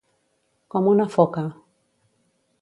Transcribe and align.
Com 0.75 0.89
una 0.93 1.05
foca. 1.17 1.45